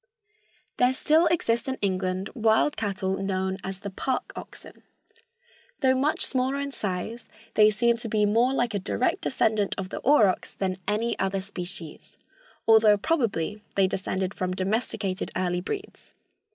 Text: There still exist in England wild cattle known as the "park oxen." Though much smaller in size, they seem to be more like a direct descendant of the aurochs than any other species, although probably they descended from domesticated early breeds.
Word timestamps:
There 0.77 0.95
still 0.95 1.27
exist 1.27 1.67
in 1.67 1.77
England 1.79 2.31
wild 2.33 2.75
cattle 2.75 3.17
known 3.17 3.59
as 3.63 3.81
the 3.81 3.91
"park 3.91 4.33
oxen." 4.35 4.81
Though 5.81 5.93
much 5.93 6.25
smaller 6.25 6.55
in 6.55 6.71
size, 6.71 7.29
they 7.53 7.69
seem 7.69 7.97
to 7.97 8.09
be 8.09 8.25
more 8.25 8.51
like 8.51 8.73
a 8.73 8.79
direct 8.79 9.21
descendant 9.21 9.75
of 9.77 9.89
the 9.89 9.99
aurochs 10.03 10.55
than 10.55 10.79
any 10.87 11.19
other 11.19 11.39
species, 11.39 12.17
although 12.67 12.97
probably 12.97 13.61
they 13.75 13.85
descended 13.85 14.33
from 14.33 14.55
domesticated 14.55 15.29
early 15.35 15.61
breeds. 15.61 16.15